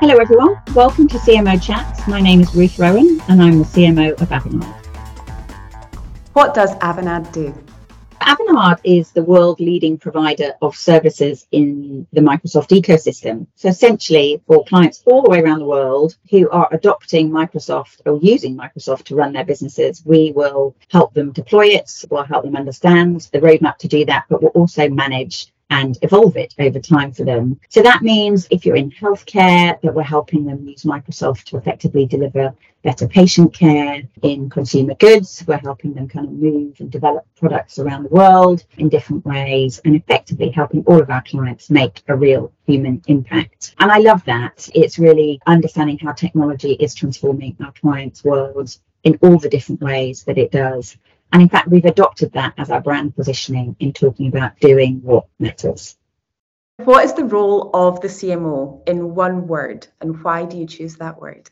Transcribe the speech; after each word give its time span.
Hello, 0.00 0.14
everyone. 0.18 0.54
Welcome 0.76 1.08
to 1.08 1.18
CMO 1.18 1.60
Chats. 1.60 2.06
My 2.06 2.20
name 2.20 2.40
is 2.40 2.54
Ruth 2.54 2.78
Rowan, 2.78 3.20
and 3.28 3.42
I'm 3.42 3.58
the 3.58 3.64
CMO 3.64 4.12
of 4.22 4.28
Avanade. 4.28 4.64
What 6.34 6.54
does 6.54 6.72
Avanade 6.76 7.32
do? 7.32 7.52
Avanade 8.20 8.78
is 8.84 9.10
the 9.10 9.24
world 9.24 9.58
leading 9.58 9.98
provider 9.98 10.52
of 10.62 10.76
services 10.76 11.48
in 11.50 12.06
the 12.12 12.20
Microsoft 12.20 12.80
ecosystem. 12.80 13.48
So, 13.56 13.70
essentially, 13.70 14.40
for 14.46 14.64
clients 14.66 15.02
all 15.04 15.22
the 15.22 15.30
way 15.30 15.40
around 15.40 15.58
the 15.58 15.64
world 15.64 16.16
who 16.30 16.48
are 16.50 16.68
adopting 16.70 17.28
Microsoft 17.28 18.00
or 18.06 18.20
using 18.22 18.56
Microsoft 18.56 19.02
to 19.06 19.16
run 19.16 19.32
their 19.32 19.44
businesses, 19.44 20.04
we 20.06 20.30
will 20.30 20.76
help 20.92 21.12
them 21.12 21.32
deploy 21.32 21.66
it, 21.70 21.90
we'll 22.08 22.22
help 22.22 22.44
them 22.44 22.54
understand 22.54 23.22
the 23.32 23.40
roadmap 23.40 23.78
to 23.78 23.88
do 23.88 24.04
that, 24.04 24.26
but 24.28 24.42
we'll 24.42 24.52
also 24.52 24.88
manage 24.88 25.48
and 25.70 25.98
evolve 26.02 26.36
it 26.36 26.54
over 26.58 26.78
time 26.78 27.12
for 27.12 27.24
them. 27.24 27.58
So 27.68 27.82
that 27.82 28.02
means 28.02 28.48
if 28.50 28.64
you're 28.64 28.76
in 28.76 28.90
healthcare, 28.90 29.80
that 29.80 29.94
we're 29.94 30.02
helping 30.02 30.44
them 30.44 30.66
use 30.66 30.84
Microsoft 30.84 31.44
to 31.44 31.56
effectively 31.56 32.06
deliver 32.06 32.54
better 32.82 33.06
patient 33.08 33.52
care. 33.52 34.02
In 34.22 34.48
consumer 34.48 34.94
goods, 34.94 35.44
we're 35.46 35.58
helping 35.58 35.94
them 35.94 36.08
kind 36.08 36.26
of 36.26 36.32
move 36.32 36.80
and 36.80 36.90
develop 36.90 37.26
products 37.36 37.78
around 37.78 38.04
the 38.04 38.08
world 38.08 38.64
in 38.78 38.88
different 38.88 39.24
ways 39.26 39.80
and 39.84 39.94
effectively 39.94 40.50
helping 40.50 40.84
all 40.86 41.00
of 41.00 41.10
our 41.10 41.22
clients 41.22 41.70
make 41.70 42.02
a 42.08 42.16
real 42.16 42.52
human 42.66 43.02
impact. 43.06 43.74
And 43.78 43.90
I 43.90 43.98
love 43.98 44.24
that. 44.24 44.68
It's 44.74 44.98
really 44.98 45.40
understanding 45.46 45.98
how 45.98 46.12
technology 46.12 46.72
is 46.72 46.94
transforming 46.94 47.56
our 47.62 47.72
clients' 47.72 48.24
worlds 48.24 48.80
in 49.04 49.18
all 49.22 49.38
the 49.38 49.48
different 49.48 49.80
ways 49.80 50.24
that 50.24 50.38
it 50.38 50.50
does 50.50 50.96
and 51.32 51.42
in 51.42 51.48
fact, 51.48 51.68
we've 51.68 51.84
adopted 51.84 52.32
that 52.32 52.54
as 52.58 52.70
our 52.70 52.80
brand 52.80 53.14
positioning 53.14 53.76
in 53.80 53.92
talking 53.92 54.28
about 54.28 54.58
doing 54.60 55.00
what 55.02 55.26
matters. 55.38 55.96
What 56.84 57.04
is 57.04 57.12
the 57.12 57.24
role 57.24 57.70
of 57.74 58.00
the 58.00 58.08
CMO 58.08 58.88
in 58.88 59.14
one 59.14 59.48
word, 59.48 59.86
and 60.00 60.22
why 60.22 60.44
do 60.44 60.56
you 60.56 60.66
choose 60.66 60.96
that 60.96 61.20
word? 61.20 61.50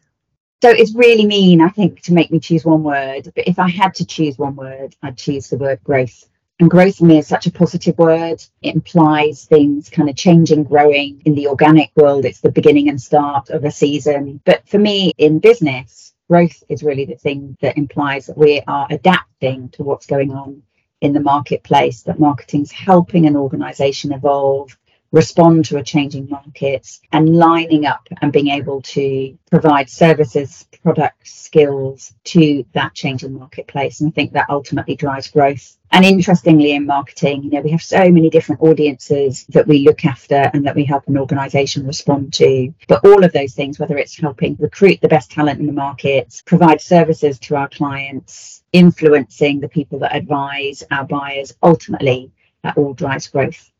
So 0.62 0.70
it's 0.70 0.94
really 0.94 1.26
mean, 1.26 1.60
I 1.60 1.68
think, 1.68 2.00
to 2.02 2.14
make 2.14 2.30
me 2.30 2.40
choose 2.40 2.64
one 2.64 2.82
word. 2.82 3.30
But 3.34 3.46
if 3.46 3.58
I 3.58 3.68
had 3.68 3.94
to 3.96 4.06
choose 4.06 4.38
one 4.38 4.56
word, 4.56 4.96
I'd 5.02 5.18
choose 5.18 5.50
the 5.50 5.58
word 5.58 5.80
growth. 5.84 6.28
And 6.58 6.70
growth 6.70 6.96
for 6.96 7.04
me 7.04 7.18
is 7.18 7.26
such 7.26 7.46
a 7.46 7.50
positive 7.50 7.98
word. 7.98 8.42
It 8.62 8.74
implies 8.74 9.44
things 9.44 9.90
kind 9.90 10.08
of 10.08 10.16
changing, 10.16 10.64
growing. 10.64 11.20
In 11.26 11.34
the 11.34 11.48
organic 11.48 11.90
world, 11.94 12.24
it's 12.24 12.40
the 12.40 12.50
beginning 12.50 12.88
and 12.88 13.00
start 13.00 13.50
of 13.50 13.64
a 13.64 13.70
season. 13.70 14.40
But 14.44 14.66
for 14.66 14.78
me 14.78 15.12
in 15.18 15.38
business, 15.40 16.14
growth 16.28 16.62
is 16.68 16.82
really 16.82 17.04
the 17.04 17.16
thing 17.16 17.56
that 17.60 17.78
implies 17.78 18.26
that 18.26 18.38
we 18.38 18.60
are 18.66 18.86
adapting 18.90 19.68
to 19.70 19.82
what's 19.82 20.06
going 20.06 20.32
on 20.32 20.62
in 21.00 21.12
the 21.12 21.20
marketplace, 21.20 22.02
that 22.02 22.18
marketing's 22.18 22.72
helping 22.72 23.26
an 23.26 23.36
organization 23.36 24.12
evolve, 24.12 24.76
respond 25.12 25.64
to 25.66 25.78
a 25.78 25.82
changing 25.82 26.28
market, 26.28 26.86
and 27.12 27.36
lining 27.36 27.86
up 27.86 28.06
and 28.20 28.32
being 28.32 28.48
able 28.48 28.82
to 28.82 29.36
provide 29.50 29.88
services, 29.88 30.66
products, 30.82 31.34
skills 31.34 32.14
to 32.24 32.64
that 32.74 32.94
changing 32.94 33.32
marketplace. 33.38 34.00
And 34.00 34.08
I 34.08 34.12
think 34.12 34.32
that 34.32 34.50
ultimately 34.50 34.96
drives 34.96 35.28
growth. 35.30 35.76
And 35.92 36.04
interestingly, 36.04 36.72
in 36.72 36.84
marketing, 36.84 37.44
you 37.44 37.50
know, 37.50 37.60
we 37.60 37.70
have 37.70 37.82
so 37.82 38.10
many 38.10 38.28
different 38.28 38.60
audiences 38.60 39.46
that 39.50 39.66
we 39.66 39.78
look 39.78 40.04
after 40.04 40.50
and 40.52 40.66
that 40.66 40.74
we 40.74 40.84
help 40.84 41.06
an 41.06 41.16
organization 41.16 41.86
respond 41.86 42.32
to. 42.34 42.74
But 42.88 43.04
all 43.04 43.24
of 43.24 43.32
those 43.32 43.54
things, 43.54 43.78
whether 43.78 43.96
it's 43.96 44.18
helping 44.18 44.56
recruit 44.58 45.00
the 45.00 45.08
best 45.08 45.30
talent 45.30 45.60
in 45.60 45.66
the 45.66 45.72
market, 45.72 46.42
provide 46.44 46.80
services 46.80 47.38
to 47.40 47.56
our 47.56 47.68
clients, 47.68 48.64
influencing 48.72 49.60
the 49.60 49.68
people 49.68 50.00
that 50.00 50.14
advise 50.14 50.82
our 50.90 51.04
buyers, 51.04 51.54
ultimately, 51.62 52.32
that 52.62 52.76
all 52.76 52.92
drives 52.92 53.28
growth. 53.28 53.70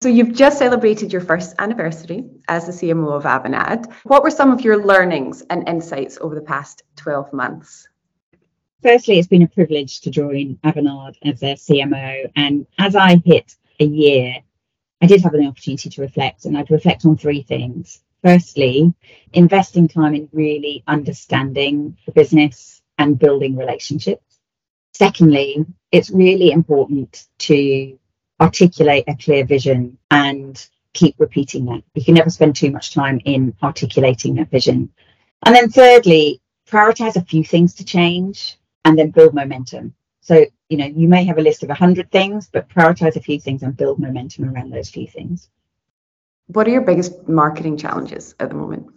So 0.00 0.08
you've 0.08 0.32
just 0.32 0.58
celebrated 0.58 1.12
your 1.12 1.22
first 1.22 1.56
anniversary 1.58 2.30
as 2.46 2.66
the 2.66 2.72
CMO 2.72 3.14
of 3.14 3.24
Avanade. 3.24 3.92
What 4.04 4.22
were 4.22 4.30
some 4.30 4.52
of 4.52 4.60
your 4.60 4.84
learnings 4.84 5.42
and 5.50 5.68
insights 5.68 6.18
over 6.20 6.36
the 6.36 6.40
past 6.40 6.84
12 6.94 7.32
months? 7.32 7.88
Firstly, 8.80 9.18
it's 9.18 9.26
been 9.26 9.42
a 9.42 9.48
privilege 9.48 10.02
to 10.02 10.10
join 10.12 10.56
Avanade 10.62 11.16
as 11.24 11.40
their 11.40 11.56
CMO. 11.56 12.30
And 12.36 12.64
as 12.78 12.94
I 12.94 13.16
hit 13.16 13.56
a 13.80 13.84
year, 13.84 14.36
I 15.02 15.06
did 15.06 15.20
have 15.22 15.34
an 15.34 15.44
opportunity 15.44 15.90
to 15.90 16.02
reflect, 16.02 16.44
and 16.44 16.56
I'd 16.56 16.70
reflect 16.70 17.04
on 17.04 17.16
three 17.16 17.42
things. 17.42 18.00
Firstly, 18.22 18.94
investing 19.32 19.88
time 19.88 20.14
in 20.14 20.28
really 20.32 20.84
understanding 20.86 21.96
the 22.06 22.12
business 22.12 22.80
and 22.98 23.18
building 23.18 23.56
relationships. 23.56 24.38
Secondly, 24.94 25.66
it's 25.90 26.10
really 26.10 26.52
important 26.52 27.26
to 27.38 27.98
articulate 28.40 29.04
a 29.08 29.16
clear 29.16 29.44
vision 29.44 29.98
and 30.10 30.68
keep 30.92 31.14
repeating 31.18 31.66
that. 31.66 31.82
You 31.94 32.04
can 32.04 32.14
never 32.14 32.30
spend 32.30 32.56
too 32.56 32.70
much 32.70 32.94
time 32.94 33.20
in 33.24 33.54
articulating 33.62 34.34
that 34.36 34.50
vision. 34.50 34.90
And 35.44 35.54
then 35.54 35.70
thirdly, 35.70 36.40
prioritize 36.68 37.16
a 37.16 37.24
few 37.24 37.44
things 37.44 37.74
to 37.74 37.84
change 37.84 38.58
and 38.84 38.98
then 38.98 39.10
build 39.10 39.34
momentum. 39.34 39.94
So, 40.20 40.44
you 40.68 40.76
know, 40.76 40.86
you 40.86 41.08
may 41.08 41.24
have 41.24 41.38
a 41.38 41.42
list 41.42 41.62
of 41.62 41.68
100 41.68 42.10
things, 42.10 42.48
but 42.52 42.68
prioritize 42.68 43.16
a 43.16 43.20
few 43.20 43.40
things 43.40 43.62
and 43.62 43.76
build 43.76 43.98
momentum 43.98 44.44
around 44.44 44.70
those 44.70 44.90
few 44.90 45.06
things. 45.06 45.48
What 46.48 46.66
are 46.66 46.70
your 46.70 46.82
biggest 46.82 47.28
marketing 47.28 47.76
challenges 47.76 48.34
at 48.40 48.48
the 48.48 48.54
moment? 48.54 48.88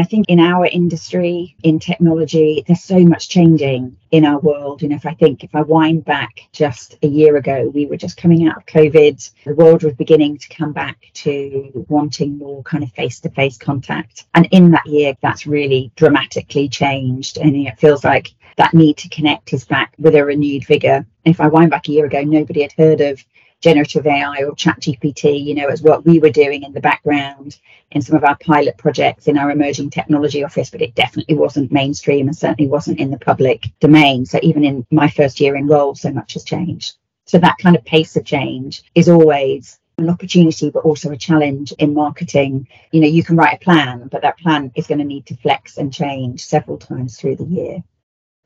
I 0.00 0.04
think 0.04 0.26
in 0.28 0.40
our 0.40 0.66
industry, 0.66 1.56
in 1.62 1.78
technology, 1.78 2.64
there's 2.66 2.82
so 2.82 3.00
much 3.00 3.28
changing 3.28 3.96
in 4.10 4.24
our 4.24 4.38
world. 4.38 4.82
And 4.82 4.92
if 4.92 5.06
I 5.06 5.14
think, 5.14 5.44
if 5.44 5.54
I 5.54 5.62
wind 5.62 6.04
back 6.04 6.48
just 6.52 6.96
a 7.02 7.06
year 7.06 7.36
ago, 7.36 7.70
we 7.74 7.86
were 7.86 7.96
just 7.96 8.16
coming 8.16 8.48
out 8.48 8.56
of 8.56 8.66
COVID, 8.66 9.30
the 9.44 9.54
world 9.54 9.82
was 9.82 9.94
beginning 9.94 10.38
to 10.38 10.48
come 10.48 10.72
back 10.72 10.98
to 11.14 11.84
wanting 11.88 12.38
more 12.38 12.62
kind 12.62 12.82
of 12.82 12.92
face 12.92 13.20
to 13.20 13.30
face 13.30 13.58
contact. 13.58 14.26
And 14.34 14.48
in 14.50 14.70
that 14.72 14.86
year, 14.86 15.14
that's 15.22 15.46
really 15.46 15.92
dramatically 15.96 16.68
changed. 16.68 17.38
And 17.38 17.54
it 17.54 17.78
feels 17.78 18.04
like 18.04 18.34
that 18.56 18.74
need 18.74 18.98
to 18.98 19.08
connect 19.08 19.52
is 19.52 19.64
back 19.64 19.94
with 19.98 20.14
a 20.14 20.24
renewed 20.24 20.66
vigor. 20.66 21.06
If 21.24 21.40
I 21.40 21.48
wind 21.48 21.70
back 21.70 21.88
a 21.88 21.92
year 21.92 22.06
ago, 22.06 22.22
nobody 22.22 22.62
had 22.62 22.72
heard 22.72 23.00
of 23.00 23.24
generative 23.60 24.06
AI 24.06 24.44
or 24.44 24.54
chat 24.54 24.80
GPT, 24.80 25.44
you 25.44 25.54
know, 25.54 25.68
as 25.68 25.82
what 25.82 26.04
we 26.04 26.18
were 26.18 26.30
doing 26.30 26.62
in 26.62 26.72
the 26.72 26.80
background 26.80 27.58
in 27.90 28.02
some 28.02 28.16
of 28.16 28.24
our 28.24 28.36
pilot 28.38 28.76
projects 28.78 29.26
in 29.28 29.36
our 29.36 29.50
emerging 29.50 29.90
technology 29.90 30.42
office, 30.44 30.70
but 30.70 30.82
it 30.82 30.94
definitely 30.94 31.34
wasn't 31.34 31.72
mainstream 31.72 32.26
and 32.26 32.36
certainly 32.36 32.70
wasn't 32.70 32.98
in 32.98 33.10
the 33.10 33.18
public 33.18 33.70
domain. 33.80 34.24
So 34.24 34.38
even 34.42 34.64
in 34.64 34.86
my 34.90 35.08
first 35.08 35.40
year 35.40 35.56
in 35.56 35.66
role, 35.66 35.94
so 35.94 36.10
much 36.12 36.34
has 36.34 36.44
changed. 36.44 36.94
So 37.26 37.38
that 37.38 37.58
kind 37.58 37.76
of 37.76 37.84
pace 37.84 38.16
of 38.16 38.24
change 38.24 38.82
is 38.94 39.08
always 39.08 39.78
an 39.98 40.08
opportunity, 40.08 40.70
but 40.70 40.84
also 40.84 41.10
a 41.10 41.16
challenge 41.16 41.72
in 41.72 41.94
marketing. 41.94 42.66
You 42.92 43.00
know, 43.00 43.08
you 43.08 43.22
can 43.22 43.36
write 43.36 43.56
a 43.60 43.64
plan, 43.64 44.08
but 44.10 44.22
that 44.22 44.38
plan 44.38 44.72
is 44.74 44.86
going 44.86 44.98
to 44.98 45.04
need 45.04 45.26
to 45.26 45.36
flex 45.36 45.76
and 45.76 45.92
change 45.92 46.44
several 46.44 46.78
times 46.78 47.18
through 47.18 47.36
the 47.36 47.44
year. 47.44 47.84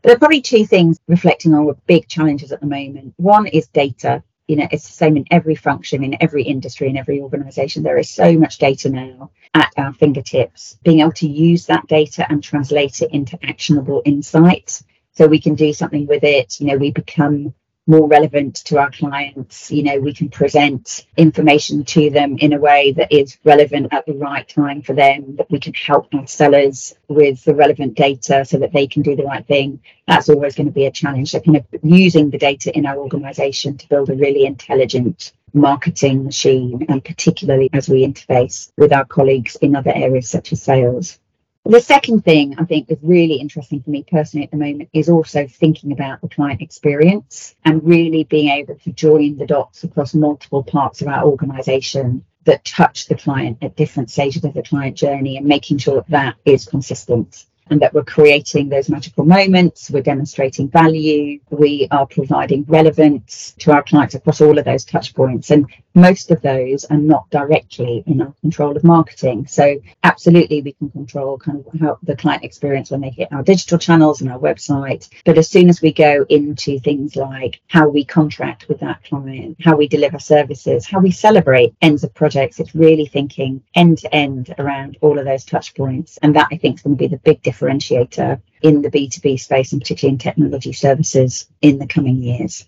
There 0.02 0.12
are 0.14 0.18
probably 0.18 0.42
two 0.42 0.66
things 0.66 0.98
reflecting 1.08 1.54
on 1.54 1.74
big 1.86 2.08
challenges 2.08 2.52
at 2.52 2.60
the 2.60 2.66
moment. 2.66 3.14
One 3.16 3.46
is 3.46 3.68
data 3.68 4.22
you 4.48 4.56
know 4.56 4.68
it's 4.70 4.86
the 4.86 4.92
same 4.92 5.16
in 5.16 5.24
every 5.30 5.54
function 5.54 6.04
in 6.04 6.16
every 6.20 6.42
industry 6.44 6.88
in 6.88 6.96
every 6.96 7.20
organization. 7.20 7.82
There 7.82 7.98
is 7.98 8.10
so 8.10 8.36
much 8.38 8.58
data 8.58 8.90
now 8.90 9.30
at 9.54 9.72
our 9.76 9.92
fingertips. 9.92 10.78
Being 10.84 11.00
able 11.00 11.12
to 11.12 11.28
use 11.28 11.66
that 11.66 11.86
data 11.86 12.26
and 12.28 12.42
translate 12.42 13.02
it 13.02 13.10
into 13.12 13.38
actionable 13.44 14.02
insights 14.04 14.84
so 15.12 15.26
we 15.26 15.40
can 15.40 15.54
do 15.54 15.72
something 15.72 16.06
with 16.06 16.24
it. 16.24 16.60
You 16.60 16.66
know 16.66 16.76
we 16.76 16.90
become 16.90 17.54
more 17.86 18.08
relevant 18.08 18.56
to 18.56 18.78
our 18.78 18.90
clients. 18.90 19.70
You 19.70 19.82
know, 19.82 19.98
we 19.98 20.14
can 20.14 20.28
present 20.28 21.06
information 21.16 21.84
to 21.84 22.10
them 22.10 22.38
in 22.38 22.52
a 22.52 22.58
way 22.58 22.92
that 22.92 23.12
is 23.12 23.38
relevant 23.44 23.92
at 23.92 24.06
the 24.06 24.14
right 24.14 24.48
time 24.48 24.82
for 24.82 24.94
them, 24.94 25.36
that 25.36 25.50
we 25.50 25.60
can 25.60 25.74
help 25.74 26.14
our 26.14 26.26
sellers 26.26 26.94
with 27.08 27.44
the 27.44 27.54
relevant 27.54 27.94
data 27.94 28.44
so 28.44 28.58
that 28.58 28.72
they 28.72 28.86
can 28.86 29.02
do 29.02 29.16
the 29.16 29.24
right 29.24 29.46
thing. 29.46 29.80
That's 30.08 30.28
always 30.28 30.54
going 30.54 30.66
to 30.66 30.72
be 30.72 30.86
a 30.86 30.90
challenge. 30.90 31.30
So, 31.30 31.40
kind 31.40 31.58
of 31.58 31.66
using 31.82 32.30
the 32.30 32.38
data 32.38 32.76
in 32.76 32.86
our 32.86 32.96
organization 32.96 33.76
to 33.78 33.88
build 33.88 34.10
a 34.10 34.14
really 34.14 34.46
intelligent 34.46 35.32
marketing 35.52 36.24
machine, 36.24 36.86
and 36.88 37.04
particularly 37.04 37.70
as 37.72 37.88
we 37.88 38.06
interface 38.06 38.72
with 38.76 38.92
our 38.92 39.04
colleagues 39.04 39.56
in 39.56 39.76
other 39.76 39.92
areas 39.94 40.28
such 40.28 40.52
as 40.52 40.62
sales. 40.62 41.18
The 41.66 41.80
second 41.80 42.26
thing 42.26 42.56
I 42.58 42.64
think 42.64 42.90
is 42.90 42.98
really 43.02 43.36
interesting 43.36 43.82
for 43.82 43.88
me 43.88 44.04
personally 44.06 44.44
at 44.44 44.50
the 44.50 44.58
moment 44.58 44.90
is 44.92 45.08
also 45.08 45.46
thinking 45.46 45.92
about 45.92 46.20
the 46.20 46.28
client 46.28 46.60
experience 46.60 47.54
and 47.64 47.82
really 47.82 48.24
being 48.24 48.50
able 48.50 48.74
to 48.74 48.92
join 48.92 49.38
the 49.38 49.46
dots 49.46 49.82
across 49.82 50.12
multiple 50.12 50.62
parts 50.62 51.00
of 51.00 51.08
our 51.08 51.24
organization 51.24 52.22
that 52.44 52.66
touch 52.66 53.06
the 53.06 53.14
client 53.14 53.56
at 53.62 53.76
different 53.76 54.10
stages 54.10 54.44
of 54.44 54.52
the 54.52 54.62
client 54.62 54.94
journey 54.94 55.38
and 55.38 55.46
making 55.46 55.78
sure 55.78 55.94
that, 55.94 56.10
that 56.10 56.36
is 56.44 56.66
consistent. 56.66 57.46
and 57.70 57.80
that 57.80 57.94
we're 57.94 58.04
creating 58.04 58.68
those 58.68 58.90
magical 58.90 59.24
moments, 59.24 59.90
we're 59.90 60.02
demonstrating 60.02 60.68
value, 60.68 61.40
we 61.48 61.88
are 61.90 62.06
providing 62.06 62.62
relevance 62.64 63.54
to 63.58 63.72
our 63.72 63.82
clients 63.82 64.14
across 64.14 64.42
all 64.42 64.58
of 64.58 64.66
those 64.66 64.84
touch 64.84 65.14
points. 65.14 65.50
And 65.50 65.66
most 65.94 66.30
of 66.30 66.42
those 66.42 66.84
are 66.86 66.96
not 66.96 67.30
directly 67.30 68.02
in 68.06 68.20
our 68.20 68.34
control 68.40 68.76
of 68.76 68.84
marketing. 68.84 69.46
So 69.46 69.80
absolutely 70.02 70.60
we 70.62 70.72
can 70.72 70.90
control 70.90 71.38
kind 71.38 71.64
of 71.64 71.80
how 71.80 71.98
the 72.02 72.16
client 72.16 72.44
experience 72.44 72.90
when 72.90 73.00
they 73.00 73.10
hit 73.10 73.32
our 73.32 73.42
digital 73.42 73.78
channels 73.78 74.20
and 74.20 74.30
our 74.30 74.38
website. 74.38 75.08
But 75.24 75.38
as 75.38 75.48
soon 75.48 75.68
as 75.68 75.80
we 75.80 75.92
go 75.92 76.26
into 76.28 76.78
things 76.80 77.16
like 77.16 77.60
how 77.68 77.88
we 77.88 78.04
contract 78.04 78.68
with 78.68 78.80
that 78.80 79.04
client, 79.04 79.56
how 79.60 79.76
we 79.76 79.88
deliver 79.88 80.18
services, 80.18 80.86
how 80.86 81.00
we 81.00 81.10
celebrate 81.10 81.74
ends 81.80 82.04
of 82.04 82.12
projects, 82.14 82.58
it's 82.58 82.74
really 82.74 83.06
thinking 83.06 83.62
end 83.74 83.98
to 83.98 84.14
end 84.14 84.54
around 84.58 84.98
all 85.00 85.18
of 85.18 85.24
those 85.24 85.44
touch 85.44 85.74
points. 85.74 86.18
And 86.22 86.34
that 86.36 86.48
I 86.50 86.56
think 86.56 86.76
is 86.76 86.82
going 86.82 86.96
to 86.96 87.02
be 87.02 87.08
the 87.08 87.18
big 87.18 87.42
differentiator 87.42 88.40
in 88.62 88.82
the 88.82 88.90
B2B 88.90 89.38
space 89.38 89.72
and 89.72 89.80
particularly 89.80 90.14
in 90.14 90.18
technology 90.18 90.72
services 90.72 91.46
in 91.60 91.78
the 91.78 91.86
coming 91.86 92.22
years. 92.22 92.66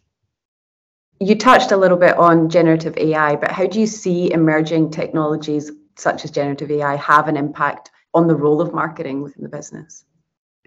You 1.19 1.35
touched 1.35 1.73
a 1.73 1.77
little 1.77 1.97
bit 1.97 2.17
on 2.19 2.51
generative 2.51 2.97
AI, 2.99 3.37
but 3.37 3.51
how 3.51 3.67
do 3.67 3.81
you 3.81 3.87
see 3.87 4.33
emerging 4.33 4.91
technologies 4.91 5.73
such 5.97 6.25
as 6.25 6.31
generative 6.31 6.71
AI 6.71 6.97
have 6.97 7.29
an 7.29 7.39
impact 7.39 7.91
on 8.13 8.27
the 8.27 8.37
role 8.37 8.61
of 8.61 8.75
marketing 8.75 9.23
within 9.23 9.43
the 9.43 9.49
business? 9.49 10.05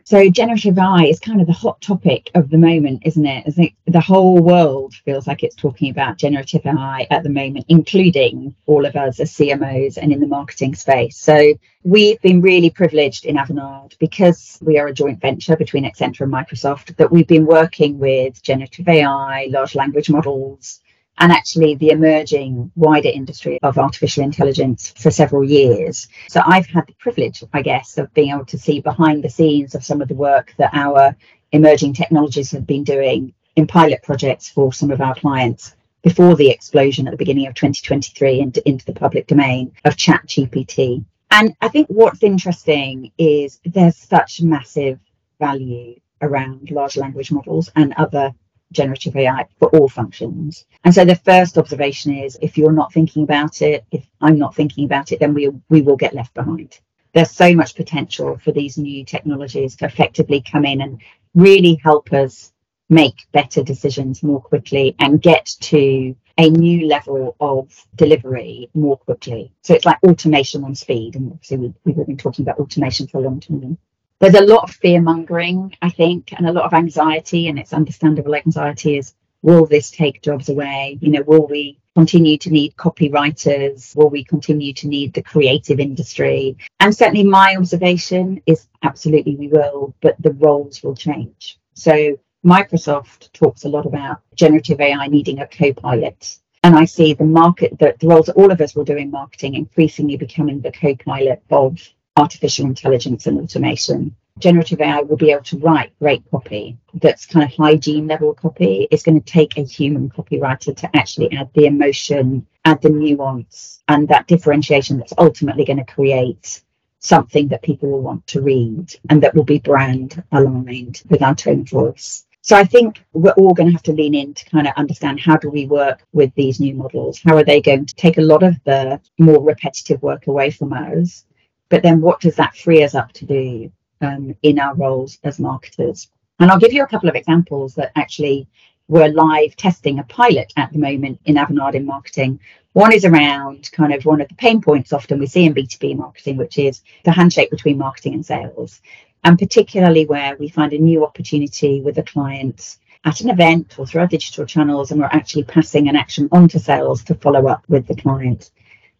So 0.04 0.30
generative 0.30 0.78
AI 0.78 1.06
is 1.06 1.20
kind 1.20 1.42
of 1.42 1.48
the 1.48 1.54
hot 1.54 1.82
topic 1.82 2.30
of 2.36 2.50
the 2.50 2.58
moment, 2.58 3.04
isn't 3.06 3.26
it? 3.26 3.44
I 3.48 3.52
think 3.52 3.76
the 3.86 4.00
whole 4.00 4.40
world 4.42 4.94
feels 4.94 5.28
like 5.28 5.44
it's 5.44 5.56
talking 5.56 5.90
about 5.90 6.18
generative 6.18 6.66
AI 6.66 7.08
at 7.12 7.24
the 7.24 7.30
moment, 7.30 7.66
including 7.70 8.56
all 8.66 8.86
of 8.86 8.96
us 8.96 9.20
as 9.20 9.32
CMOs 9.34 9.98
and 9.98 10.12
in 10.12 10.20
the 10.20 10.28
marketing 10.28 10.76
space. 10.76 11.18
So 11.18 11.54
we've 11.84 12.22
been 12.22 12.42
really 12.42 12.70
privileged 12.70 13.26
in 13.26 13.36
Avanade 13.36 13.98
because 14.00 14.58
we 14.62 14.78
are 14.78 14.88
a 14.88 14.94
joint 14.94 15.22
venture 15.22 15.56
between 15.56 15.86
Accenture 15.86 16.22
and 16.22 16.34
Microsoft 16.34 16.96
that 16.98 17.12
we've 17.12 17.28
been 17.28 17.46
working 17.46 18.00
with 18.00 18.42
generative 18.42 18.88
AI, 18.88 19.48
large 19.50 19.76
language 19.76 20.10
models, 20.10 20.82
and 21.20 21.32
actually 21.32 21.76
the 21.76 21.90
emerging 21.90 22.72
wider 22.76 23.10
industry 23.10 23.60
of 23.62 23.78
artificial 23.78 24.24
intelligence 24.24 24.94
for 24.98 25.12
several 25.12 25.44
years. 25.44 26.08
So 26.30 26.42
I've 26.46 26.68
had 26.68 26.88
the 26.88 26.94
privilege, 26.94 27.44
I 27.54 27.62
guess, 27.62 27.98
of 27.98 28.14
being 28.14 28.32
able 28.32 28.46
to 28.46 28.58
see 28.58 28.80
behind 28.80 29.24
the 29.24 29.30
scenes 29.30 29.76
of 29.76 29.84
some 29.84 30.02
of 30.02 30.08
the 30.08 30.16
work 30.16 30.54
that 30.58 30.72
our 30.74 31.16
emerging 31.52 31.94
technologies 31.94 32.52
have 32.52 32.66
been 32.66 32.84
doing 32.84 33.34
in 33.56 33.68
pilot 33.68 34.02
projects 34.04 34.50
for 34.50 34.72
some 34.72 34.92
of 34.92 35.02
our 35.02 35.16
clients 35.16 35.76
before 36.02 36.36
the 36.36 36.50
explosion 36.50 37.08
at 37.08 37.12
the 37.12 37.18
beginning 37.18 37.48
of 37.48 37.54
2023 37.54 38.40
into, 38.40 38.68
into 38.68 38.86
the 38.86 38.94
public 38.94 39.28
domain 39.28 39.72
of 39.84 39.98
chat 39.98 40.26
gpt 40.28 41.04
and 41.32 41.54
i 41.60 41.68
think 41.68 41.88
what's 41.90 42.24
interesting 42.24 43.12
is 43.18 43.60
there's 43.66 43.98
such 43.98 44.42
massive 44.42 44.98
value 45.40 46.00
around 46.22 46.72
large 46.72 46.96
language 46.96 47.32
models 47.32 47.70
and 47.76 47.94
other 47.98 48.34
generative 48.72 49.16
AI 49.16 49.46
for 49.58 49.70
all 49.70 49.90
functions. 49.90 50.66
And 50.84 50.94
so 50.94 51.06
the 51.06 51.16
first 51.16 51.58
observation 51.58 52.16
is 52.16 52.38
if 52.42 52.58
you're 52.58 52.72
not 52.72 52.94
thinking 52.94 53.24
about 53.24 53.62
it, 53.62 53.86
if 53.92 54.06
I'm 54.22 54.38
not 54.38 54.56
thinking 54.56 54.86
about 54.86 55.12
it, 55.12 55.20
then 55.20 55.34
we, 55.34 55.50
we 55.70 55.82
will 55.82 55.98
get 55.98 56.14
left 56.14 56.34
behind. 56.34 56.80
There's 57.14 57.32
so 57.32 57.54
much 57.56 57.76
potential 57.76 58.38
for 58.44 58.52
these 58.52 58.78
new 58.78 59.04
technologies 59.04 59.76
to 59.78 59.86
effectively 59.86 60.42
come 60.42 60.66
in 60.66 60.82
and 60.82 61.02
really 61.34 61.80
help 61.84 62.14
us 62.14 62.52
make 62.90 63.28
better 63.32 63.64
decisions 63.64 64.24
more 64.24 64.42
quickly 64.42 64.96
and 65.00 65.22
get 65.22 65.46
to 65.62 66.16
a 66.38 66.50
new 66.50 66.88
level 66.88 67.36
of 67.40 67.86
delivery 67.96 68.70
more 68.74 68.98
quickly. 68.98 69.52
So 69.62 69.74
it's 69.74 69.86
like 69.86 69.98
automation 70.04 70.64
on 70.64 70.74
speed. 70.74 71.16
And 71.16 71.32
obviously, 71.32 71.58
we, 71.58 71.74
we've 71.84 72.08
been 72.08 72.18
talking 72.18 72.46
about 72.46 72.60
automation 72.60 73.08
for 73.08 73.18
a 73.18 73.22
long 73.22 73.40
time 73.40 73.78
there's 74.20 74.36
a 74.36 74.42
lot 74.42 74.64
of 74.64 74.76
fear 74.76 75.02
mongering, 75.02 75.76
I 75.82 75.90
think, 75.90 76.34
and 76.34 76.48
a 76.48 76.52
lot 76.52 76.66
of 76.66 76.74
anxiety, 76.74 77.48
and 77.48 77.58
it's 77.58 77.74
understandable 77.74 78.36
anxiety 78.36 78.98
is 78.98 79.14
will 79.42 79.66
this 79.66 79.90
take 79.90 80.22
jobs 80.22 80.50
away? 80.50 80.98
You 81.02 81.12
know, 81.12 81.22
will 81.22 81.48
we 81.48 81.80
continue 81.96 82.38
to 82.40 82.50
need 82.50 82.76
copywriters? 82.76 83.96
Will 83.96 84.10
we 84.10 84.24
continue 84.24 84.74
to 84.74 84.88
need 84.88 85.14
the 85.14 85.24
creative 85.24 85.80
industry? 85.80 86.58
And 86.82 86.96
certainly 86.96 87.24
my 87.24 87.56
observation 87.56 88.42
is 88.46 88.68
absolutely 88.84 89.38
we 89.38 89.48
will, 89.48 89.96
but 90.02 90.16
the 90.20 90.34
roles 90.34 90.84
will 90.84 90.96
change. 90.96 91.58
So 91.74 92.18
Microsoft 92.46 93.32
talks 93.32 93.64
a 93.64 93.70
lot 93.70 93.86
about 93.86 94.22
generative 94.36 94.82
AI 94.82 95.08
needing 95.08 95.40
a 95.40 95.48
co-pilot. 95.48 96.38
And 96.64 96.76
I 96.76 96.84
see 96.84 97.14
the 97.14 97.24
market, 97.24 97.80
that 97.80 98.00
the 98.00 98.08
roles 98.08 98.26
that 98.26 98.36
all 98.36 98.52
of 98.52 98.60
us 98.60 98.76
will 98.76 98.84
do 98.84 98.98
in 98.98 99.12
marketing 99.12 99.56
increasingly 99.56 100.18
becoming 100.18 100.60
the 100.60 100.74
co-pilot 100.74 101.42
of 101.50 101.80
artificial 102.18 102.66
intelligence 102.66 103.28
and 103.28 103.40
automation. 103.40 104.16
Generative 104.38 104.80
AI 104.80 105.02
will 105.02 105.18
be 105.18 105.32
able 105.32 105.44
to 105.44 105.58
write 105.60 105.98
great 106.00 106.24
copy 106.32 106.78
that's 106.94 107.26
kind 107.26 107.46
of 107.46 107.56
hygiene 107.56 108.08
level 108.08 108.34
copy. 108.34 108.88
It's 108.90 109.04
going 109.04 109.20
to 109.20 109.32
take 109.32 109.58
a 109.58 109.64
human 109.64 110.10
copywriter 110.10 110.76
to 110.78 110.96
actually 110.96 111.32
add 111.38 111.50
the 111.54 111.66
emotion, 111.66 112.48
add 112.66 112.82
the 112.82 112.90
nuance, 112.90 113.84
and 113.88 114.08
that 114.08 114.28
differentiation 114.28 114.98
that's 114.98 115.14
ultimately 115.18 115.66
going 115.66 115.84
to 115.84 115.94
create 115.94 116.62
something 117.00 117.48
that 117.50 117.62
people 117.62 117.90
will 117.90 118.02
want 118.02 118.26
to 118.28 118.42
read 118.42 118.94
and 119.10 119.24
that 119.24 119.34
will 119.34 119.44
be 119.44 119.60
brand 119.60 120.24
aligned 120.32 121.02
with 121.10 121.22
our 121.22 121.36
tone 121.36 121.62
of 121.62 121.70
voice. 121.70 122.26
So 122.42 122.56
I 122.56 122.64
think 122.64 123.04
we're 123.14 123.32
all 123.32 123.54
going 123.54 123.68
to 123.68 123.74
have 123.74 123.84
to 123.84 123.94
lean 123.94 124.16
in 124.16 124.34
to 124.34 124.46
kind 124.50 124.68
of 124.68 124.74
understand 124.76 125.20
how 125.20 125.38
do 125.38 125.50
we 125.50 125.66
work 125.66 126.04
with 126.14 126.34
these 126.36 126.60
new 126.60 126.74
models? 126.74 127.22
How 127.24 127.38
are 127.38 127.44
they 127.44 127.62
going 127.62 127.86
to 127.86 127.96
take 127.96 128.18
a 128.18 128.22
lot 128.22 128.44
of 128.44 128.56
the 128.64 129.00
more 129.18 129.44
repetitive 129.44 130.02
work 130.02 130.28
away 130.28 130.50
from 130.52 130.74
us 130.74 131.26
but 131.70 131.84
then 131.84 132.02
what 132.02 132.20
does 132.20 132.36
that 132.36 132.56
free 132.56 132.84
us 132.84 132.96
up 132.96 133.12
to 133.14 133.26
do 133.26 133.72
um, 134.02 134.36
in 134.42 134.60
our 134.60 134.76
roles 134.76 135.20
as 135.24 135.40
marketers? 135.40 136.10
And 136.40 136.50
I'll 136.50 136.60
give 136.60 136.74
you 136.74 136.84
a 136.84 136.88
couple 136.88 137.10
of 137.10 137.16
examples 137.16 137.76
that 137.76 137.92
actually 137.96 138.48
we're 138.88 139.10
live 139.10 139.56
testing 139.56 140.00
a 140.00 140.04
pilot 140.04 140.52
at 140.58 140.74
the 140.74 140.80
moment 140.80 141.20
in 141.26 141.36
Avanade 141.36 141.76
in 141.76 141.86
marketing. 141.86 142.40
One 142.74 142.92
is 142.92 143.06
around 143.06 143.72
kind 143.72 143.94
of 143.94 144.06
one 144.06 144.22
of 144.22 144.30
the 144.30 144.36
pain 144.36 144.62
points 144.62 144.94
often 144.94 145.20
we 145.20 145.28
see 145.28 145.46
in 145.46 145.54
B2B 145.54 145.96
marketing, 145.96 146.38
which 146.38 146.58
is 146.58 146.82
the 147.04 147.12
handshake 147.12 147.52
between 147.52 147.78
marketing 147.78 148.14
and 148.16 148.26
sales. 148.26 148.82
And 149.24 149.38
particularly 149.38 150.06
where 150.06 150.36
we 150.38 150.50
find 150.50 150.74
a 150.74 150.78
new 150.78 151.06
opportunity 151.06 151.82
with 151.82 151.98
a 151.98 152.04
client 152.04 152.78
at 153.06 153.22
an 153.22 153.30
event 153.30 153.78
or 153.78 153.86
through 153.86 154.02
our 154.02 154.08
digital 154.08 154.46
channels, 154.46 154.92
and 154.92 155.00
we're 155.00 155.08
actually 155.08 155.44
passing 155.44 155.88
an 155.88 155.96
action 155.96 156.30
on 156.32 156.48
to 156.50 156.60
sales 156.60 157.04
to 157.04 157.16
follow 157.16 157.48
up 157.48 157.64
with 157.68 157.86
the 157.88 157.96
client 157.96 158.50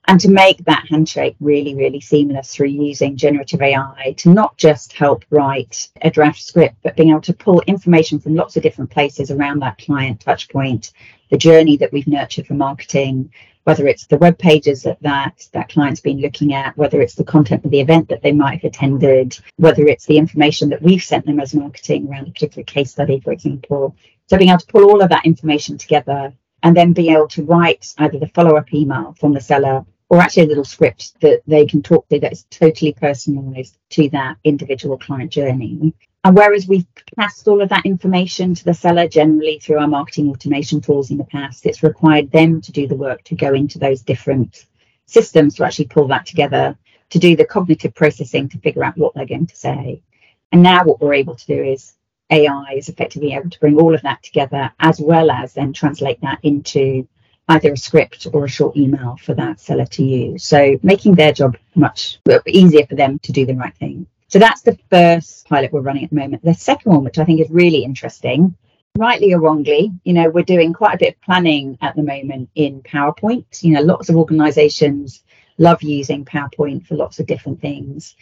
and 0.08 0.20
to 0.20 0.30
make 0.30 0.58
that 0.66 0.88
handshake 0.90 1.36
really, 1.40 1.76
really 1.76 2.00
seamless 2.00 2.54
through 2.54 2.68
using 2.68 3.16
generative 3.16 3.62
AI 3.62 4.16
to 4.18 4.30
not 4.30 4.58
just 4.58 4.94
help 4.94 5.24
write 5.30 5.90
a 6.02 6.10
draft 6.10 6.42
script, 6.42 6.76
but 6.84 6.96
being 6.96 7.10
able 7.10 7.22
to 7.22 7.34
pull 7.34 7.62
information 7.62 8.20
from 8.20 8.36
lots 8.36 8.58
of 8.58 8.64
different 8.64 8.90
places 8.90 9.30
around 9.30 9.60
that 9.60 9.78
client 9.78 10.20
touch 10.20 10.50
point, 10.50 10.94
the 11.30 11.38
journey 11.38 11.78
that 11.78 11.92
we've 11.92 12.08
nurtured 12.08 12.48
for 12.48 12.56
marketing, 12.56 13.32
whether 13.66 13.86
it's 13.88 14.08
the 14.08 14.18
web 14.18 14.38
pages 14.40 14.82
that 14.84 15.02
that, 15.02 15.48
that 15.54 15.70
client's 15.70 16.02
been 16.02 16.22
looking 16.22 16.54
at, 16.54 16.76
whether 16.76 17.02
it's 17.02 17.16
the 17.16 17.24
content 17.24 17.64
of 17.64 17.70
the 17.70 17.80
event 17.80 18.10
that 18.10 18.24
they 18.24 18.32
might 18.32 18.62
have 18.62 18.72
attended, 18.72 19.38
whether 19.58 19.86
it's 19.86 20.06
the 20.06 20.18
information 20.18 20.70
that 20.70 20.82
we've 20.82 21.04
sent 21.04 21.26
them 21.26 21.40
as 21.40 21.54
marketing 21.54 22.08
around 22.10 22.28
a 22.28 22.32
particular 22.32 22.64
case 22.64 22.90
study, 22.90 23.20
for 23.20 23.32
example. 23.32 23.96
So 24.28 24.38
being 24.38 24.50
able 24.50 24.60
to 24.60 24.68
pull 24.68 24.90
all 24.90 25.02
of 25.02 25.10
that 25.10 25.26
information 25.26 25.78
together 25.78 26.34
and 26.64 26.76
then 26.76 26.94
be 26.94 27.10
able 27.10 27.28
to 27.30 27.44
write 27.44 27.94
either 27.98 28.20
the 28.20 28.28
follow-up 28.28 28.74
email 28.74 29.16
from 29.20 29.34
the 29.34 29.42
seller 29.42 29.86
or 30.10 30.20
actually 30.20 30.44
a 30.44 30.48
little 30.48 30.66
script 30.66 31.20
that 31.22 31.42
they 31.48 31.66
can 31.66 31.82
talk 31.82 32.08
to 32.10 32.20
that 32.20 32.32
is 32.32 32.46
totally 32.50 32.94
personalized 32.94 33.78
to 33.90 34.10
that 34.10 34.38
individual 34.44 34.98
client 34.98 35.32
journey. 35.32 35.94
And 36.24 36.36
whereas 36.36 36.68
we've 36.68 36.86
passed 37.16 37.48
all 37.48 37.62
of 37.62 37.70
that 37.70 37.86
information 37.86 38.54
to 38.56 38.66
the 38.66 38.74
seller 38.74 39.08
generally 39.08 39.60
through 39.60 39.80
our 39.80 39.88
marketing 39.88 40.30
automation 40.30 40.82
tools 40.82 41.12
in 41.12 41.18
the 41.18 41.24
past, 41.24 41.66
it's 41.66 41.84
required 41.84 42.32
them 42.32 42.60
to 42.62 42.72
do 42.72 42.88
the 42.88 42.96
work 42.96 43.24
to 43.26 43.36
go 43.36 43.54
into 43.54 43.80
those 43.80 44.02
different 44.02 44.66
systems 45.06 45.56
to 45.56 45.66
actually 45.66 45.88
pull 45.88 46.08
that 46.08 46.26
together, 46.26 46.78
to 47.12 47.20
do 47.20 47.36
the 47.36 47.46
cognitive 47.46 47.96
processing 47.96 48.50
to 48.50 48.58
figure 48.60 48.84
out 48.84 48.98
what 48.98 49.14
they're 49.14 49.26
going 49.26 49.48
to 49.48 49.56
say. 49.56 50.02
And 50.52 50.62
now 50.62 50.84
what 50.84 51.00
we're 51.00 51.14
able 51.14 51.36
to 51.36 51.46
do 51.46 51.64
is 51.64 51.94
AI 52.30 52.74
is 52.76 52.90
effectively 52.90 53.34
able 53.34 53.50
to 53.50 53.60
bring 53.60 53.78
all 53.78 53.96
of 53.96 54.02
that 54.04 54.22
together 54.24 54.72
as 54.80 55.00
well 55.00 55.32
as 55.32 55.54
then 55.54 55.74
translate 55.74 56.22
that 56.22 56.40
into 56.44 57.08
either 57.48 57.74
a 57.74 57.78
script 57.78 58.28
or 58.34 58.46
a 58.46 58.50
short 58.50 58.78
email 58.78 59.18
for 59.24 59.34
that 59.34 59.60
seller 59.60 59.86
to 59.86 60.04
use. 60.04 60.44
So 60.44 60.80
making 60.84 61.16
their 61.16 61.34
job 61.34 61.58
much 61.76 62.20
easier 62.46 62.86
for 62.86 62.96
them 62.96 63.20
to 63.20 63.32
do 63.32 63.46
the 63.46 63.56
right 63.56 63.76
thing. 63.76 64.06
So 64.28 64.38
that's 64.38 64.62
the 64.62 64.78
first 64.92 65.48
pilot 65.48 65.74
we're 65.74 65.82
running 65.82 66.04
at 66.04 66.12
the 66.12 66.16
moment. 66.16 66.44
The 66.44 66.54
second 66.54 66.92
one, 66.92 67.04
which 67.04 67.18
I 67.18 67.26
think 67.26 67.42
is 67.42 67.50
really 67.50 67.84
interesting, 67.84 68.56
rightly 68.96 69.34
or 69.34 69.40
wrongly, 69.40 69.92
you 70.04 70.14
know, 70.14 70.30
we're 70.30 70.44
doing 70.44 70.74
quite 70.74 70.96
a 70.96 71.00
bit 71.00 71.16
of 71.16 71.22
planning 71.22 71.80
at 71.82 71.96
the 71.96 72.04
moment 72.04 72.50
in 72.54 72.84
PowerPoint. 72.84 73.64
You 73.64 73.74
know, 73.74 73.82
lots 73.82 74.10
of 74.10 74.16
organizations 74.16 75.24
love 75.58 75.82
using 75.82 76.26
PowerPoint 76.26 76.86
for 76.86 76.96
lots 76.96 77.20
of 77.20 77.26
different 77.26 77.62
things. 77.62 78.16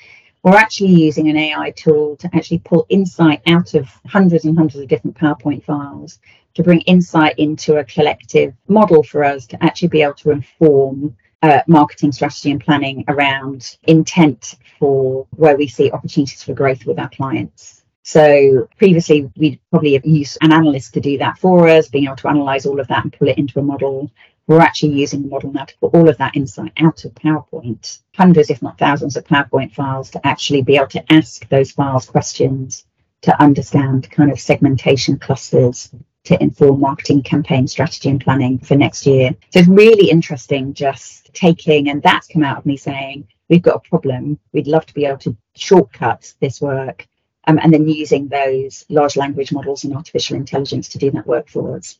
We're 0.43 0.55
actually 0.55 0.91
using 0.91 1.29
an 1.29 1.37
AI 1.37 1.71
tool 1.71 2.15
to 2.17 2.29
actually 2.33 2.59
pull 2.59 2.85
insight 2.89 3.41
out 3.47 3.73
of 3.73 3.89
hundreds 4.05 4.45
and 4.45 4.57
hundreds 4.57 4.81
of 4.81 4.87
different 4.87 5.17
PowerPoint 5.17 5.63
files 5.63 6.19
to 6.53 6.63
bring 6.63 6.81
insight 6.81 7.37
into 7.37 7.77
a 7.77 7.83
collective 7.83 8.53
model 8.67 9.03
for 9.03 9.23
us 9.23 9.45
to 9.47 9.63
actually 9.63 9.89
be 9.89 10.01
able 10.01 10.13
to 10.15 10.31
inform 10.31 11.15
uh, 11.41 11.61
marketing 11.67 12.11
strategy 12.11 12.51
and 12.51 12.61
planning 12.61 13.03
around 13.07 13.77
intent 13.83 14.55
for 14.79 15.27
where 15.35 15.57
we 15.57 15.67
see 15.67 15.91
opportunities 15.91 16.43
for 16.43 16.53
growth 16.53 16.85
with 16.85 16.99
our 16.99 17.09
clients. 17.09 17.83
So 18.03 18.69
previously, 18.77 19.29
we'd 19.35 19.59
probably 19.69 19.93
have 19.93 20.05
used 20.05 20.37
an 20.41 20.53
analyst 20.53 20.93
to 20.93 21.01
do 21.01 21.17
that 21.17 21.37
for 21.39 21.67
us, 21.67 21.89
being 21.89 22.05
able 22.05 22.15
to 22.15 22.29
analyze 22.29 22.65
all 22.65 22.79
of 22.79 22.87
that 22.87 23.03
and 23.03 23.11
pull 23.11 23.27
it 23.27 23.37
into 23.37 23.59
a 23.59 23.63
model. 23.63 24.09
We're 24.47 24.61
actually 24.61 24.93
using 24.93 25.23
the 25.23 25.27
model 25.27 25.51
now 25.51 25.65
to 25.65 25.77
put 25.77 25.93
all 25.93 26.07
of 26.07 26.17
that 26.19 26.37
insight 26.37 26.71
out 26.77 27.03
of 27.03 27.13
PowerPoint, 27.13 27.99
hundreds, 28.15 28.49
if 28.49 28.61
not 28.61 28.77
thousands, 28.77 29.17
of 29.17 29.25
PowerPoint 29.25 29.73
files 29.73 30.09
to 30.11 30.25
actually 30.25 30.61
be 30.61 30.77
able 30.77 30.87
to 30.87 31.13
ask 31.13 31.47
those 31.49 31.71
files 31.71 32.05
questions 32.05 32.85
to 33.23 33.41
understand 33.41 34.09
kind 34.09 34.31
of 34.31 34.39
segmentation 34.39 35.19
clusters 35.19 35.93
to 36.23 36.41
inform 36.41 36.79
marketing 36.79 37.23
campaign 37.23 37.67
strategy 37.67 38.09
and 38.09 38.21
planning 38.21 38.59
for 38.59 38.75
next 38.75 39.05
year. 39.05 39.35
So 39.49 39.59
it's 39.59 39.67
really 39.67 40.09
interesting 40.09 40.73
just 40.73 41.33
taking, 41.33 41.89
and 41.89 42.01
that's 42.01 42.27
come 42.27 42.43
out 42.43 42.59
of 42.59 42.65
me 42.65 42.77
saying, 42.77 43.27
we've 43.49 43.61
got 43.61 43.75
a 43.85 43.89
problem. 43.89 44.39
We'd 44.53 44.67
love 44.67 44.85
to 44.85 44.93
be 44.93 45.05
able 45.05 45.19
to 45.19 45.35
shortcut 45.55 46.33
this 46.39 46.61
work 46.61 47.05
um, 47.47 47.59
and 47.61 47.73
then 47.73 47.87
using 47.87 48.29
those 48.29 48.85
large 48.87 49.17
language 49.17 49.51
models 49.51 49.83
and 49.83 49.93
artificial 49.93 50.37
intelligence 50.37 50.87
to 50.89 50.97
do 50.97 51.11
that 51.11 51.27
work 51.27 51.49
for 51.49 51.75
us 51.75 51.99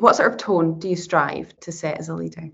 what 0.00 0.16
sort 0.16 0.30
of 0.30 0.38
tone 0.38 0.78
do 0.78 0.88
you 0.88 0.96
strive 0.96 1.58
to 1.60 1.72
set 1.72 1.98
as 1.98 2.08
a 2.08 2.14
leader? 2.14 2.50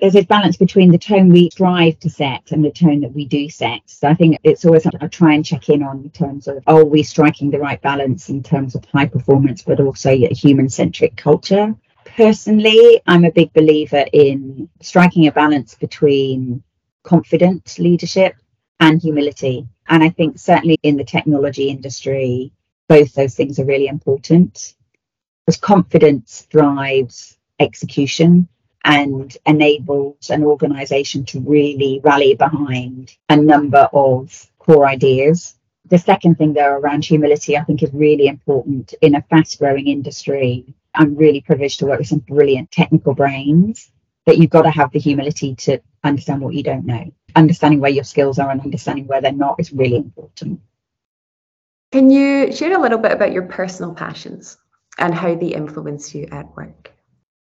There's 0.00 0.16
a 0.16 0.24
balance 0.24 0.56
between 0.56 0.90
the 0.90 0.98
tone 0.98 1.28
we 1.28 1.50
strive 1.50 2.00
to 2.00 2.10
set 2.10 2.50
and 2.50 2.64
the 2.64 2.72
tone 2.72 3.00
that 3.00 3.14
we 3.14 3.26
do 3.26 3.48
set. 3.48 3.82
So 3.86 4.08
I 4.08 4.14
think 4.14 4.38
it's 4.42 4.64
always 4.64 4.86
I 4.86 5.06
try 5.06 5.34
and 5.34 5.44
check 5.44 5.68
in 5.68 5.84
on 5.84 6.02
in 6.02 6.10
terms 6.10 6.48
of 6.48 6.64
are 6.66 6.84
we 6.84 7.04
striking 7.04 7.50
the 7.50 7.60
right 7.60 7.80
balance 7.80 8.28
in 8.28 8.42
terms 8.42 8.74
of 8.74 8.84
high 8.86 9.06
performance, 9.06 9.62
but 9.62 9.80
also 9.80 10.10
a 10.10 10.34
human 10.34 10.68
centric 10.68 11.16
culture. 11.16 11.74
Personally, 12.16 13.00
I'm 13.06 13.24
a 13.24 13.30
big 13.30 13.52
believer 13.52 14.04
in 14.12 14.68
striking 14.80 15.28
a 15.28 15.32
balance 15.32 15.76
between 15.76 16.62
confident 17.04 17.78
leadership 17.78 18.34
and 18.80 19.00
humility. 19.00 19.68
And 19.88 20.02
I 20.02 20.08
think 20.08 20.38
certainly 20.38 20.78
in 20.82 20.96
the 20.96 21.04
technology 21.04 21.68
industry, 21.68 22.52
both 22.88 23.14
those 23.14 23.34
things 23.34 23.60
are 23.60 23.64
really 23.64 23.86
important 23.86 24.74
because 25.44 25.60
confidence 25.60 26.46
drives 26.50 27.36
execution 27.60 28.48
and 28.84 29.36
enables 29.46 30.30
an 30.30 30.44
organization 30.44 31.24
to 31.24 31.40
really 31.40 32.00
rally 32.04 32.34
behind 32.34 33.16
a 33.28 33.36
number 33.36 33.88
of 33.92 34.50
core 34.58 34.86
ideas. 34.86 35.54
The 35.86 35.98
second 35.98 36.36
thing, 36.36 36.54
though, 36.54 36.72
around 36.72 37.04
humility, 37.04 37.56
I 37.56 37.64
think 37.64 37.82
is 37.82 37.92
really 37.92 38.26
important 38.26 38.94
in 39.00 39.14
a 39.14 39.22
fast 39.22 39.58
growing 39.58 39.86
industry. 39.88 40.74
I'm 40.94 41.16
really 41.16 41.40
privileged 41.40 41.80
to 41.80 41.86
work 41.86 41.98
with 41.98 42.08
some 42.08 42.20
brilliant 42.20 42.70
technical 42.70 43.14
brains, 43.14 43.90
but 44.24 44.38
you've 44.38 44.50
got 44.50 44.62
to 44.62 44.70
have 44.70 44.92
the 44.92 44.98
humility 44.98 45.54
to 45.56 45.80
understand 46.02 46.40
what 46.40 46.54
you 46.54 46.62
don't 46.62 46.86
know. 46.86 47.12
Understanding 47.36 47.80
where 47.80 47.90
your 47.90 48.04
skills 48.04 48.38
are 48.38 48.50
and 48.50 48.60
understanding 48.60 49.06
where 49.06 49.20
they're 49.20 49.32
not 49.32 49.56
is 49.58 49.72
really 49.72 49.96
important. 49.96 50.60
Can 51.92 52.10
you 52.10 52.52
share 52.52 52.76
a 52.76 52.80
little 52.80 52.98
bit 52.98 53.12
about 53.12 53.32
your 53.32 53.46
personal 53.46 53.94
passions? 53.94 54.56
And 54.98 55.14
how 55.14 55.34
they 55.34 55.48
influence 55.48 56.14
you 56.14 56.28
at 56.30 56.56
work? 56.56 56.92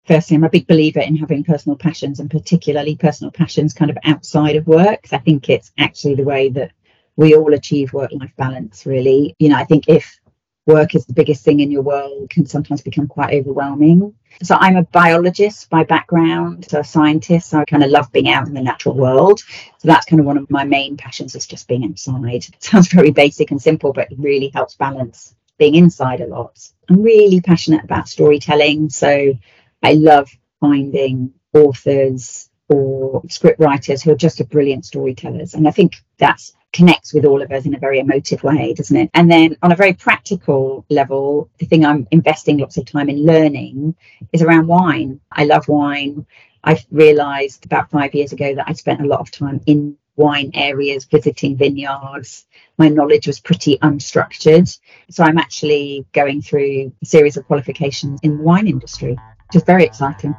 Firstly, 0.06 0.36
I'm 0.36 0.44
a 0.44 0.48
big 0.48 0.66
believer 0.66 1.00
in 1.00 1.16
having 1.16 1.44
personal 1.44 1.76
passions 1.76 2.18
and 2.18 2.30
particularly 2.30 2.96
personal 2.96 3.30
passions 3.30 3.74
kind 3.74 3.90
of 3.90 3.98
outside 4.04 4.56
of 4.56 4.66
work. 4.66 5.06
I 5.12 5.18
think 5.18 5.50
it's 5.50 5.70
actually 5.76 6.14
the 6.14 6.24
way 6.24 6.48
that 6.50 6.72
we 7.16 7.34
all 7.34 7.52
achieve 7.52 7.92
work 7.92 8.10
life 8.12 8.32
balance, 8.36 8.86
really. 8.86 9.36
You 9.38 9.50
know, 9.50 9.56
I 9.56 9.64
think 9.64 9.84
if 9.86 10.18
work 10.64 10.94
is 10.94 11.04
the 11.04 11.12
biggest 11.12 11.44
thing 11.44 11.60
in 11.60 11.70
your 11.70 11.82
world 11.82 12.30
can 12.30 12.46
sometimes 12.46 12.80
become 12.80 13.06
quite 13.06 13.34
overwhelming. 13.34 14.14
So 14.42 14.56
I'm 14.58 14.76
a 14.76 14.82
biologist 14.84 15.68
by 15.68 15.84
background, 15.84 16.66
so 16.70 16.80
a 16.80 16.84
scientist. 16.84 17.50
So 17.50 17.58
I 17.58 17.64
kind 17.64 17.82
of 17.82 17.90
love 17.90 18.10
being 18.12 18.30
out 18.30 18.46
in 18.46 18.54
the 18.54 18.62
natural 18.62 18.94
world. 18.94 19.40
So 19.40 19.88
that's 19.88 20.06
kind 20.06 20.20
of 20.20 20.26
one 20.26 20.38
of 20.38 20.50
my 20.50 20.64
main 20.64 20.96
passions 20.96 21.34
is 21.34 21.46
just 21.46 21.68
being 21.68 21.84
outside. 21.84 22.48
It 22.48 22.56
sounds 22.62 22.88
very 22.88 23.10
basic 23.10 23.50
and 23.50 23.60
simple, 23.60 23.92
but 23.92 24.10
it 24.10 24.18
really 24.18 24.50
helps 24.54 24.74
balance 24.74 25.34
being 25.58 25.74
inside 25.74 26.20
a 26.20 26.26
lot. 26.26 26.58
I'm 26.88 27.02
really 27.02 27.40
passionate 27.40 27.84
about 27.84 28.08
storytelling. 28.08 28.90
So 28.90 29.34
I 29.82 29.92
love 29.92 30.30
finding 30.60 31.32
authors 31.54 32.48
or 32.68 33.22
script 33.28 33.60
writers 33.60 34.02
who 34.02 34.12
are 34.12 34.16
just 34.16 34.40
a 34.40 34.44
brilliant 34.44 34.84
storytellers. 34.84 35.54
And 35.54 35.66
I 35.66 35.70
think 35.70 35.96
that 36.18 36.40
connects 36.72 37.14
with 37.14 37.24
all 37.24 37.40
of 37.40 37.50
us 37.50 37.64
in 37.64 37.74
a 37.74 37.78
very 37.78 37.98
emotive 37.98 38.42
way, 38.42 38.74
doesn't 38.74 38.96
it? 38.96 39.10
And 39.14 39.30
then 39.30 39.56
on 39.62 39.72
a 39.72 39.76
very 39.76 39.94
practical 39.94 40.84
level, 40.90 41.50
the 41.58 41.66
thing 41.66 41.84
I'm 41.84 42.06
investing 42.10 42.58
lots 42.58 42.76
of 42.76 42.84
time 42.84 43.08
in 43.08 43.24
learning 43.24 43.94
is 44.32 44.42
around 44.42 44.66
wine. 44.66 45.20
I 45.32 45.44
love 45.44 45.66
wine. 45.68 46.26
I've 46.62 46.84
realized 46.90 47.64
about 47.64 47.90
five 47.90 48.14
years 48.14 48.32
ago 48.32 48.54
that 48.54 48.66
I 48.68 48.74
spent 48.74 49.00
a 49.00 49.06
lot 49.06 49.20
of 49.20 49.30
time 49.30 49.60
in 49.66 49.96
wine 50.18 50.50
areas, 50.52 51.06
visiting 51.06 51.56
vineyards. 51.56 52.44
My 52.76 52.88
knowledge 52.88 53.26
was 53.26 53.40
pretty 53.40 53.78
unstructured. 53.78 54.78
So 55.10 55.24
I'm 55.24 55.38
actually 55.38 56.04
going 56.12 56.42
through 56.42 56.92
a 57.02 57.06
series 57.06 57.36
of 57.36 57.46
qualifications 57.46 58.20
in 58.22 58.36
the 58.36 58.42
wine 58.42 58.68
industry, 58.68 59.12
which 59.12 59.56
is 59.56 59.62
very 59.62 59.84
exciting. 59.84 60.34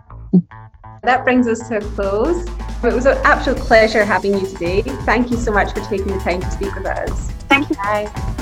That 1.04 1.24
brings 1.24 1.48
us 1.48 1.68
to 1.70 1.78
a 1.78 1.82
close. 1.82 2.46
It 2.84 2.94
was 2.94 3.06
an 3.06 3.18
absolute 3.24 3.60
pleasure 3.60 4.04
having 4.06 4.34
you 4.34 4.46
today. 4.46 4.82
Thank 4.82 5.32
you 5.32 5.38
so 5.38 5.52
much 5.52 5.74
for 5.74 5.82
taking 5.82 6.08
the 6.08 6.20
time 6.20 6.42
to 6.42 6.52
speak 6.52 6.76
with 6.76 6.86
us. 6.86 7.32
Thank 7.50 7.70
you. 7.70 7.76
Bye. 7.78 8.36